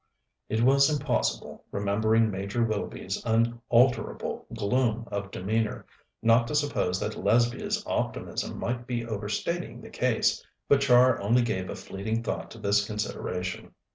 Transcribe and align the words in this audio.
It 0.49 0.63
was 0.63 0.89
impossible, 0.89 1.63
remembering 1.69 2.31
Major 2.31 2.63
Willoughby's 2.63 3.23
unalterable 3.23 4.47
gloom 4.51 5.07
of 5.11 5.29
demeanour, 5.29 5.85
not 6.23 6.47
to 6.47 6.55
suppose 6.55 6.99
that 6.99 7.15
Lesbia's 7.23 7.83
optimism 7.85 8.57
might 8.57 8.87
be 8.87 9.05
overstating 9.05 9.79
the 9.79 9.91
case, 9.91 10.43
but 10.67 10.81
Char 10.81 11.21
only 11.21 11.43
gave 11.43 11.69
a 11.69 11.75
fleeting 11.75 12.23
thought 12.23 12.49
to 12.49 12.57
this 12.57 12.83
consideration. 12.83 13.75